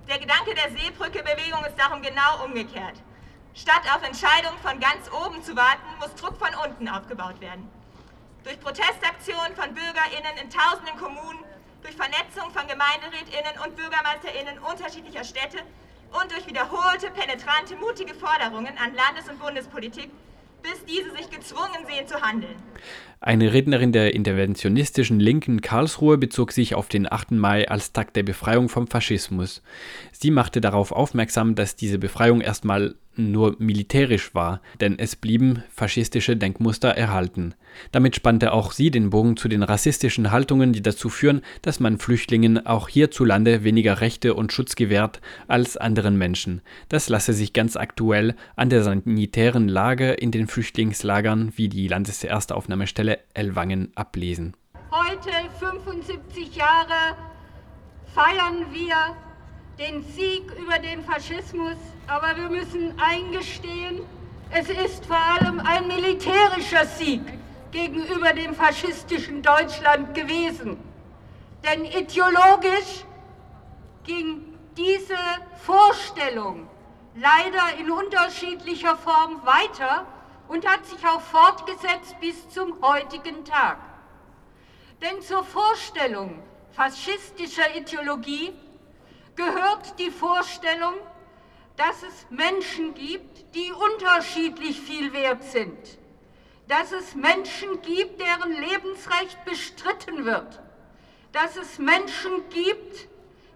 Der 0.06 0.18
Gedanke 0.18 0.54
der 0.54 0.70
Seebrücke-Bewegung 0.70 1.64
ist 1.64 1.78
darum 1.78 2.02
genau 2.02 2.44
umgekehrt. 2.44 3.00
Statt 3.54 3.82
auf 3.94 4.02
Entscheidungen 4.06 4.58
von 4.62 4.78
ganz 4.78 5.10
oben 5.10 5.42
zu 5.42 5.56
warten, 5.56 5.88
muss 5.98 6.14
Druck 6.14 6.36
von 6.36 6.54
unten 6.62 6.86
aufgebaut 6.90 7.40
werden. 7.40 7.66
Durch 8.44 8.60
Protestaktionen 8.60 9.56
von 9.56 9.72
BürgerInnen 9.72 10.36
in 10.42 10.50
tausenden 10.50 10.96
Kommunen, 10.98 11.42
durch 11.80 11.96
Vernetzung 11.96 12.52
von 12.52 12.68
GemeinderätInnen 12.68 13.58
und 13.64 13.74
BürgermeisterInnen 13.76 14.58
unterschiedlicher 14.58 15.24
Städte 15.24 15.62
und 16.12 16.30
durch 16.30 16.46
wiederholte, 16.46 17.10
penetrante, 17.14 17.76
mutige 17.76 18.14
Forderungen 18.14 18.74
an 18.78 18.94
Landes- 18.94 19.28
und 19.30 19.40
Bundespolitik, 19.40 20.10
bis 20.62 20.84
diese 20.84 21.10
sich 21.16 21.30
gezwungen 21.30 21.86
sehen 21.86 22.06
zu 22.06 22.20
handeln. 22.20 22.56
Eine 23.20 23.52
Rednerin 23.52 23.92
der 23.92 24.14
interventionistischen 24.14 25.20
Linken 25.20 25.60
Karlsruhe 25.60 26.18
bezog 26.18 26.52
sich 26.52 26.74
auf 26.74 26.88
den 26.88 27.10
8. 27.10 27.32
Mai 27.32 27.68
als 27.68 27.92
Tag 27.92 28.12
der 28.14 28.22
Befreiung 28.22 28.68
vom 28.68 28.86
Faschismus. 28.86 29.62
Sie 30.12 30.30
machte 30.30 30.60
darauf 30.60 30.92
aufmerksam, 30.92 31.54
dass 31.54 31.76
diese 31.76 31.98
Befreiung 31.98 32.40
erstmal 32.40 32.94
nur 33.16 33.56
militärisch 33.58 34.34
war, 34.34 34.60
denn 34.80 34.98
es 34.98 35.16
blieben 35.16 35.62
faschistische 35.68 36.36
Denkmuster 36.36 36.90
erhalten. 36.90 37.54
Damit 37.92 38.16
spannte 38.16 38.52
auch 38.52 38.72
sie 38.72 38.90
den 38.90 39.10
Bogen 39.10 39.36
zu 39.36 39.48
den 39.48 39.62
rassistischen 39.62 40.30
Haltungen, 40.30 40.72
die 40.72 40.82
dazu 40.82 41.08
führen, 41.08 41.42
dass 41.62 41.80
man 41.80 41.98
Flüchtlingen 41.98 42.66
auch 42.66 42.88
hierzulande 42.88 43.64
weniger 43.64 44.00
Rechte 44.00 44.34
und 44.34 44.52
Schutz 44.52 44.76
gewährt 44.76 45.20
als 45.48 45.76
anderen 45.76 46.16
Menschen. 46.16 46.62
Das 46.88 47.08
lasse 47.08 47.32
sich 47.32 47.52
ganz 47.52 47.76
aktuell 47.76 48.34
an 48.56 48.70
der 48.70 48.82
sanitären 48.82 49.68
Lage 49.68 50.12
in 50.12 50.30
den 50.30 50.46
Flüchtlingslagern 50.46 51.52
wie 51.56 51.68
die 51.68 51.88
Landeserstaufnahmestelle 51.88 53.18
Ellwangen 53.34 53.92
ablesen. 53.94 54.54
Heute, 54.90 55.30
75 55.58 56.56
Jahre, 56.56 57.16
feiern 58.14 58.64
wir 58.72 59.16
den 59.78 60.02
Sieg 60.12 60.50
über 60.58 60.78
den 60.78 61.04
Faschismus, 61.04 61.76
aber 62.06 62.36
wir 62.36 62.48
müssen 62.48 62.98
eingestehen, 62.98 64.00
es 64.50 64.68
ist 64.70 65.04
vor 65.04 65.18
allem 65.18 65.60
ein 65.60 65.86
militärischer 65.88 66.86
Sieg 66.86 67.20
gegenüber 67.72 68.32
dem 68.32 68.54
faschistischen 68.54 69.42
Deutschland 69.42 70.14
gewesen. 70.14 70.78
Denn 71.64 71.84
ideologisch 71.84 73.04
ging 74.04 74.54
diese 74.76 75.16
Vorstellung 75.64 76.68
leider 77.16 77.78
in 77.78 77.90
unterschiedlicher 77.90 78.96
Form 78.96 79.44
weiter 79.44 80.06
und 80.48 80.66
hat 80.66 80.86
sich 80.86 81.04
auch 81.04 81.20
fortgesetzt 81.20 82.16
bis 82.20 82.48
zum 82.50 82.80
heutigen 82.82 83.44
Tag. 83.44 83.78
Denn 85.02 85.20
zur 85.20 85.44
Vorstellung 85.44 86.42
faschistischer 86.72 87.74
Ideologie 87.76 88.52
gehört 89.36 89.98
die 89.98 90.10
Vorstellung, 90.10 90.94
dass 91.76 92.02
es 92.02 92.26
Menschen 92.30 92.94
gibt, 92.94 93.54
die 93.54 93.70
unterschiedlich 93.70 94.80
viel 94.80 95.12
wert 95.12 95.44
sind, 95.44 95.78
dass 96.68 96.90
es 96.92 97.14
Menschen 97.14 97.80
gibt, 97.82 98.20
deren 98.20 98.52
Lebensrecht 98.52 99.44
bestritten 99.44 100.24
wird, 100.24 100.60
dass 101.32 101.56
es 101.56 101.78
Menschen 101.78 102.48
gibt, 102.48 103.08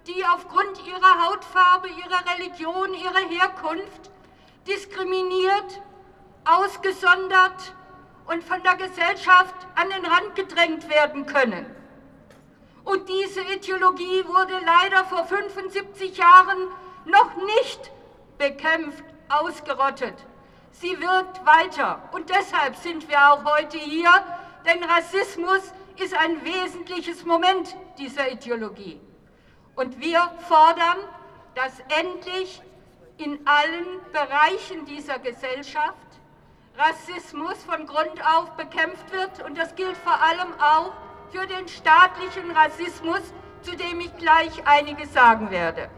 die 0.06 0.24
aufgrund 0.24 0.86
ihrer 0.86 1.26
Hautfarbe, 1.26 1.88
ihrer 1.88 2.36
Religion, 2.36 2.94
ihrer 2.94 3.28
Herkunft 3.28 4.10
diskriminiert, 4.66 5.82
ausgesondert 6.44 7.74
und 8.26 8.44
von 8.44 8.62
der 8.62 8.76
Gesellschaft 8.76 9.54
an 9.74 9.88
den 9.90 10.04
Rand 10.04 10.34
gedrängt 10.34 10.88
werden 10.88 11.26
können. 11.26 11.79
Und 12.90 13.08
diese 13.08 13.42
Ideologie 13.42 14.24
wurde 14.26 14.54
leider 14.66 15.04
vor 15.04 15.24
75 15.24 16.16
Jahren 16.16 16.58
noch 17.04 17.36
nicht 17.36 17.92
bekämpft, 18.36 19.04
ausgerottet. 19.28 20.14
Sie 20.72 21.00
wirkt 21.00 21.46
weiter. 21.46 22.02
Und 22.10 22.28
deshalb 22.30 22.74
sind 22.74 23.08
wir 23.08 23.32
auch 23.32 23.44
heute 23.44 23.78
hier, 23.78 24.10
denn 24.66 24.82
Rassismus 24.82 25.72
ist 25.98 26.14
ein 26.14 26.44
wesentliches 26.44 27.24
Moment 27.24 27.76
dieser 27.96 28.32
Ideologie. 28.32 29.00
Und 29.76 30.00
wir 30.00 30.28
fordern, 30.48 30.98
dass 31.54 31.78
endlich 32.00 32.60
in 33.18 33.38
allen 33.46 34.00
Bereichen 34.10 34.84
dieser 34.86 35.20
Gesellschaft 35.20 35.94
Rassismus 36.76 37.62
von 37.62 37.86
Grund 37.86 38.20
auf 38.36 38.50
bekämpft 38.56 39.12
wird. 39.12 39.44
Und 39.44 39.56
das 39.56 39.76
gilt 39.76 39.96
vor 39.98 40.20
allem 40.20 40.52
auch 40.60 40.92
für 41.32 41.46
den 41.46 41.68
staatlichen 41.68 42.50
Rassismus, 42.50 43.20
zu 43.62 43.76
dem 43.76 44.00
ich 44.00 44.16
gleich 44.16 44.66
einiges 44.66 45.12
sagen 45.12 45.50
werde. 45.50 45.88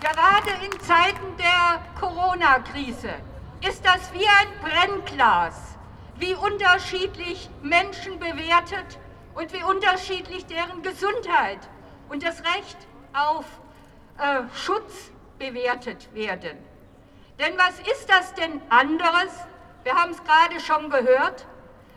Gerade 0.00 0.50
in 0.64 0.80
Zeiten 0.80 1.36
der 1.38 1.82
Corona-Krise 1.98 3.14
ist 3.66 3.84
das 3.84 4.12
wie 4.12 4.26
ein 4.26 4.48
Brennglas, 4.60 5.78
wie 6.16 6.34
unterschiedlich 6.34 7.48
Menschen 7.62 8.18
bewertet 8.18 8.98
und 9.34 9.52
wie 9.52 9.62
unterschiedlich 9.62 10.44
deren 10.46 10.82
Gesundheit 10.82 11.58
und 12.10 12.22
das 12.22 12.40
Recht 12.40 12.76
auf 13.14 13.46
äh, 14.18 14.42
Schutz 14.54 15.10
bewertet 15.38 16.12
werden. 16.14 16.58
Denn 17.38 17.58
was 17.58 17.78
ist 17.80 18.08
das 18.08 18.34
denn 18.34 18.60
anderes? 18.70 19.32
Wir 19.82 19.94
haben 19.94 20.12
es 20.12 20.22
gerade 20.22 20.60
schon 20.60 20.88
gehört. 20.88 21.46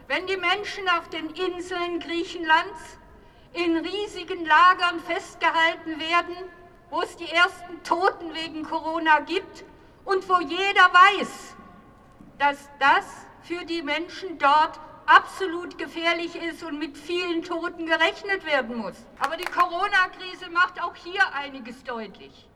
Wenn 0.07 0.25
die 0.25 0.37
Menschen 0.37 0.87
auf 0.89 1.09
den 1.09 1.29
Inseln 1.29 1.99
Griechenlands 1.99 2.97
in 3.53 3.77
riesigen 3.77 4.45
Lagern 4.45 4.99
festgehalten 5.01 5.99
werden, 5.99 6.35
wo 6.89 7.01
es 7.01 7.15
die 7.17 7.29
ersten 7.29 7.83
Toten 7.83 8.33
wegen 8.33 8.63
Corona 8.63 9.19
gibt 9.19 9.63
und 10.05 10.27
wo 10.27 10.39
jeder 10.39 10.93
weiß, 10.93 11.55
dass 12.39 12.69
das 12.79 13.05
für 13.41 13.65
die 13.65 13.81
Menschen 13.81 14.37
dort 14.37 14.79
absolut 15.05 15.77
gefährlich 15.77 16.35
ist 16.35 16.63
und 16.63 16.79
mit 16.79 16.97
vielen 16.97 17.43
Toten 17.43 17.85
gerechnet 17.85 18.45
werden 18.45 18.77
muss. 18.77 18.95
Aber 19.19 19.37
die 19.37 19.45
Corona-Krise 19.45 20.49
macht 20.51 20.81
auch 20.81 20.95
hier 20.95 21.21
einiges 21.33 21.83
deutlich. 21.83 22.47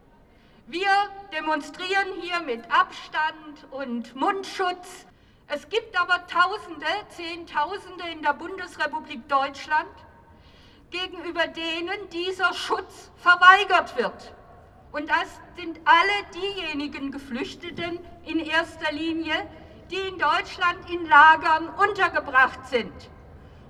Wir 0.67 0.89
demonstrieren 1.33 2.21
hier 2.21 2.39
mit 2.41 2.63
Abstand 2.71 3.65
und 3.71 4.15
Mundschutz. 4.15 5.05
Es 5.47 5.67
gibt 5.69 5.99
aber 5.99 6.25
Tausende, 6.27 6.85
Zehntausende 7.09 8.07
in 8.11 8.21
der 8.21 8.33
Bundesrepublik 8.33 9.27
Deutschland, 9.27 9.89
gegenüber 10.91 11.47
denen 11.47 12.09
dieser 12.11 12.53
Schutz 12.53 13.11
verweigert 13.17 13.97
wird. 13.97 14.33
Und 14.91 15.09
das 15.09 15.27
sind 15.57 15.79
alle 15.83 16.41
diejenigen 16.41 17.11
Geflüchteten 17.11 17.99
in 18.25 18.39
erster 18.39 18.91
Linie, 18.91 19.33
die 19.89 19.95
in 19.95 20.19
Deutschland 20.19 20.89
in 20.89 21.07
Lagern 21.07 21.69
untergebracht 21.69 22.67
sind. 22.67 22.93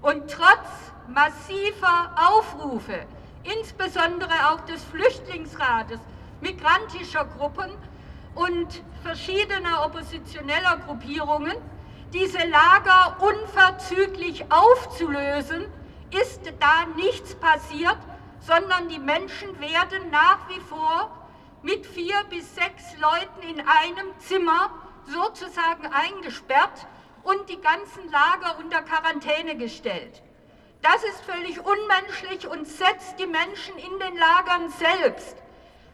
Und 0.01 0.29
trotz 0.29 0.67
massiver 1.07 2.15
Aufrufe, 2.29 3.05
insbesondere 3.43 4.51
auch 4.51 4.62
des 4.62 4.83
Flüchtlingsrates, 4.83 6.00
migrantischer 6.41 7.25
Gruppen 7.25 7.71
und 8.36 8.83
verschiedener 9.03 9.86
oppositioneller 9.86 10.77
Gruppierungen, 10.86 11.55
diese 12.13 12.39
Lager 12.39 13.17
unverzüglich 13.19 14.45
aufzulösen, 14.51 15.65
ist 16.12 16.41
da 16.60 16.86
nichts 16.95 17.36
passiert, 17.36 17.98
sondern 18.41 18.89
die 18.89 19.00
Menschen 19.00 19.60
werden 19.60 20.10
nach 20.12 20.50
wie 20.50 20.60
vor 20.62 21.12
mit 21.62 21.86
vier 21.86 22.15
bis 22.29 22.55
sechs 22.55 22.98
Leuten 23.00 23.48
in 23.48 23.60
einem 23.60 24.07
Zimmer 24.19 24.71
sozusagen 25.05 25.88
eingesperrt 25.88 26.88
und 27.24 27.50
die 27.50 27.62
ganzen 27.62 28.10
Lager 28.12 28.57
unter 28.60 28.81
Quarantäne 28.81 29.55
gestellt. 29.55 30.21
Das 30.81 31.03
ist 31.03 31.21
völlig 31.21 31.60
unmenschlich 31.60 32.48
und 32.48 32.67
setzt 32.67 33.19
die 33.19 33.27
Menschen 33.27 33.77
in 33.77 34.00
den 34.00 34.17
Lagern 34.17 34.69
selbst 34.69 35.38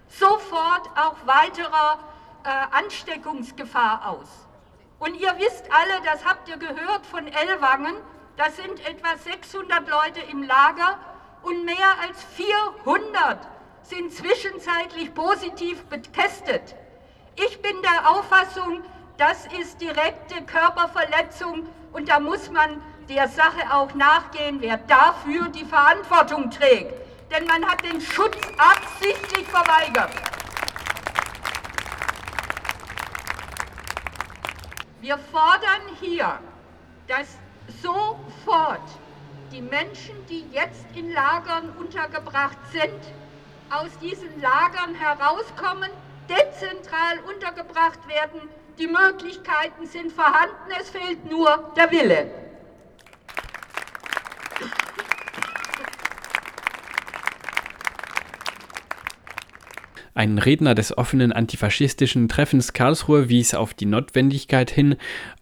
sofort 0.08 0.90
auch 0.96 1.16
weiterer 1.26 2.00
äh, 2.44 2.50
Ansteckungsgefahr 2.78 4.10
aus. 4.10 4.28
Und 5.00 5.16
ihr 5.16 5.34
wisst 5.38 5.66
alle, 5.72 6.02
das 6.06 6.26
habt 6.26 6.48
ihr 6.50 6.58
gehört 6.58 7.06
von 7.06 7.28
Ellwangen, 7.28 7.96
das 8.36 8.56
sind 8.56 8.80
etwa 8.88 9.18
600 9.18 9.88
Leute 9.88 10.22
im 10.32 10.44
Lager 10.44 10.98
und 11.44 11.66
mehr 11.66 12.00
als 12.02 12.24
400 12.36 13.48
sind 13.84 14.14
zwischenzeitlich 14.14 15.14
positiv 15.14 15.90
getestet. 15.90 16.76
Ich 17.36 17.62
bin 17.62 17.76
der 17.82 18.12
Auffassung, 18.12 18.82
das 19.18 19.46
ist 19.60 19.80
direkte 19.80 20.44
Körperverletzung 20.46 21.68
und 21.94 22.10
da 22.10 22.20
muss 22.20 22.52
man 22.52 22.82
der 23.10 23.28
Sache 23.28 23.72
auch 23.72 23.94
nachgehen, 23.94 24.58
wer 24.60 24.78
dafür 24.78 25.48
die 25.50 25.66
Verantwortung 25.66 26.52
trägt. 26.52 27.07
Denn 27.32 27.46
man 27.46 27.66
hat 27.66 27.84
den 27.84 28.00
Schutz 28.00 28.38
absichtlich 28.58 29.48
verweigert. 29.48 30.12
Wir 35.02 35.18
fordern 35.18 35.82
hier, 36.00 36.40
dass 37.08 37.38
sofort 37.82 38.82
die 39.52 39.62
Menschen, 39.62 40.26
die 40.28 40.46
jetzt 40.52 40.86
in 40.96 41.12
Lagern 41.12 41.70
untergebracht 41.78 42.58
sind, 42.72 43.00
aus 43.70 43.98
diesen 44.00 44.42
Lagern 44.42 44.96
herauskommen, 44.96 45.90
dezentral 46.30 47.20
untergebracht 47.28 48.08
werden. 48.08 48.42
Die 48.78 48.88
Möglichkeiten 48.88 49.86
sind 49.86 50.12
vorhanden, 50.12 50.72
es 50.80 50.90
fehlt 50.90 51.26
nur 51.30 51.72
der 51.76 51.92
Wille. 51.92 52.47
Ein 60.18 60.40
Redner 60.40 60.74
des 60.74 60.98
offenen 60.98 61.32
antifaschistischen 61.32 62.28
Treffens 62.28 62.74
Karlsruhe 62.74 63.30
wies 63.30 63.54
auf 63.54 63.76
die 63.76 63.86
Notwendigkeit 63.86 64.72
hin, 64.72 64.96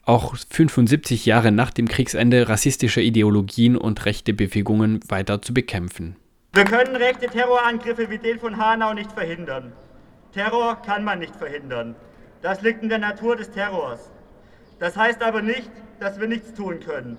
auch 0.03 0.35
75 0.49 1.25
Jahre 1.25 1.53
nach 1.53 1.71
dem 1.71 1.87
Kriegsende 1.87 2.49
rassistische 2.49 2.99
Ideologien 2.99 3.77
und 3.77 4.03
rechte 4.03 4.33
Bewegungen 4.33 4.99
weiter 5.07 5.41
zu 5.41 5.53
bekämpfen. 5.53 6.17
Wir 6.53 6.65
können 6.65 6.97
rechte 6.97 7.27
Terrorangriffe 7.27 8.09
wie 8.09 8.17
den 8.17 8.37
von 8.37 8.57
Hanau 8.57 8.93
nicht 8.93 9.13
verhindern. 9.13 9.71
Terror 10.33 10.81
kann 10.81 11.05
man 11.05 11.19
nicht 11.19 11.37
verhindern. 11.37 11.95
Das 12.41 12.61
liegt 12.61 12.83
in 12.83 12.89
der 12.89 12.99
Natur 12.99 13.37
des 13.37 13.51
Terrors. 13.51 14.11
Das 14.79 14.97
heißt 14.97 15.23
aber 15.23 15.41
nicht, 15.41 15.71
dass 16.01 16.19
wir 16.19 16.27
nichts 16.27 16.53
tun 16.53 16.81
können. 16.81 17.17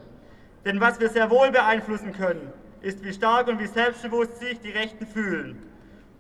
Denn 0.66 0.79
was 0.79 1.01
wir 1.01 1.09
sehr 1.09 1.31
wohl 1.31 1.51
beeinflussen 1.53 2.12
können, 2.12 2.53
ist, 2.83 3.03
wie 3.03 3.14
stark 3.14 3.49
und 3.49 3.61
wie 3.61 3.66
selbstbewusst 3.66 4.40
sich 4.40 4.61
die 4.61 4.73
Rechten 4.73 5.07
fühlen. 5.07 5.57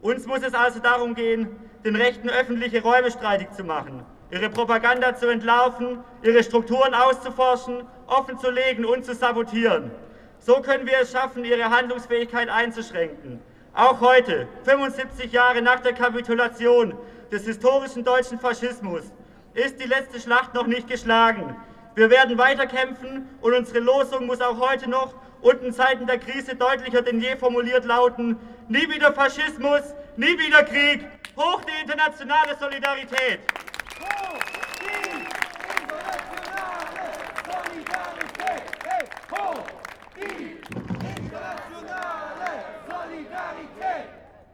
Uns 0.06 0.24
muss 0.24 0.44
es 0.44 0.54
also 0.54 0.78
darum 0.78 1.16
gehen, 1.16 1.48
den 1.84 1.96
Rechten 1.96 2.30
öffentliche 2.30 2.80
Räume 2.80 3.10
streitig 3.10 3.50
zu 3.50 3.64
machen, 3.64 4.04
ihre 4.30 4.48
Propaganda 4.48 5.16
zu 5.16 5.26
entlarven, 5.26 5.98
ihre 6.22 6.44
Strukturen 6.44 6.94
auszuforschen, 6.94 7.82
offenzulegen 8.06 8.84
und 8.84 9.04
zu 9.04 9.16
sabotieren. 9.16 9.90
So 10.38 10.60
können 10.60 10.86
wir 10.86 11.00
es 11.02 11.10
schaffen, 11.10 11.44
ihre 11.44 11.70
Handlungsfähigkeit 11.70 12.48
einzuschränken. 12.48 13.40
Auch 13.74 14.00
heute, 14.00 14.46
75 14.62 15.32
Jahre 15.32 15.60
nach 15.60 15.80
der 15.80 15.92
Kapitulation 15.92 16.94
des 17.32 17.44
historischen 17.44 18.04
deutschen 18.04 18.38
Faschismus, 18.38 19.02
ist 19.54 19.80
die 19.82 19.88
letzte 19.88 20.20
Schlacht 20.20 20.54
noch 20.54 20.68
nicht 20.68 20.88
geschlagen. 20.88 21.56
Wir 21.96 22.10
werden 22.10 22.38
weiterkämpfen 22.38 23.28
und 23.40 23.54
unsere 23.54 23.80
Losung 23.80 24.26
muss 24.26 24.40
auch 24.40 24.60
heute 24.60 24.88
noch 24.88 25.14
und 25.46 25.62
in 25.62 25.72
Zeiten 25.72 26.06
der 26.08 26.18
Krise 26.18 26.56
deutlicher 26.56 27.02
denn 27.02 27.20
je 27.20 27.36
formuliert 27.36 27.84
lauten, 27.84 28.36
nie 28.68 28.88
wieder 28.90 29.12
Faschismus, 29.12 29.82
nie 30.16 30.36
wieder 30.38 30.64
Krieg, 30.64 31.06
hoch 31.36 31.62
die 31.64 31.82
internationale 31.82 32.56
Solidarität. 32.58 33.38
Hoch 34.00 34.38
die 34.80 35.08
internationale 35.82 37.06
Solidarität! 37.46 38.62
Hey, 38.82 39.04
hoch 39.30 39.62
die 40.16 40.55